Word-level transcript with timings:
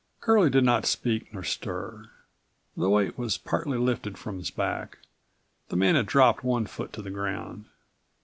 Curlie 0.19 0.49
did 0.49 0.63
not 0.63 0.87
speak 0.87 1.31
nor 1.31 1.43
stir. 1.43 2.09
The 2.75 2.89
weight 2.89 3.19
was 3.19 3.37
partly 3.37 3.77
lifted 3.77 4.17
from 4.17 4.39
his 4.39 4.49
back. 4.49 4.97
The 5.69 5.75
man 5.75 5.93
had 5.93 6.07
dropped 6.07 6.43
one 6.43 6.65
foot 6.65 6.91
to 6.93 7.03
the 7.03 7.11
ground. 7.11 7.65